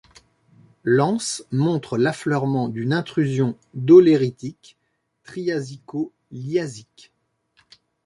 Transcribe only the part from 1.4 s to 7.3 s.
montre l'affleurement d'une Intrusion doléritique triasico-liasique.